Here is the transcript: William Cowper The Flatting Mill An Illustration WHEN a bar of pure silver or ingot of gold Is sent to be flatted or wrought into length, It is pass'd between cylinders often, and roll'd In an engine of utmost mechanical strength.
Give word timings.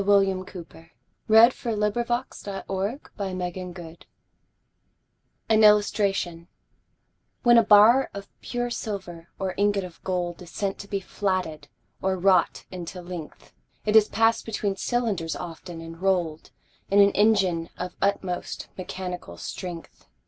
William 0.03 0.43
Cowper 0.43 0.93
The 1.27 1.51
Flatting 1.51 1.79
Mill 3.15 3.87
An 5.47 5.63
Illustration 5.63 6.47
WHEN 7.43 7.57
a 7.59 7.63
bar 7.63 8.09
of 8.11 8.27
pure 8.41 8.71
silver 8.71 9.27
or 9.37 9.53
ingot 9.57 9.83
of 9.83 10.03
gold 10.03 10.41
Is 10.41 10.49
sent 10.49 10.79
to 10.79 10.87
be 10.87 10.99
flatted 11.01 11.67
or 12.01 12.17
wrought 12.17 12.65
into 12.71 12.99
length, 12.99 13.53
It 13.85 13.95
is 13.95 14.07
pass'd 14.07 14.43
between 14.43 14.75
cylinders 14.75 15.35
often, 15.35 15.81
and 15.81 16.01
roll'd 16.01 16.49
In 16.89 16.99
an 16.99 17.11
engine 17.11 17.69
of 17.77 17.95
utmost 18.01 18.69
mechanical 18.79 19.37
strength. 19.37 20.07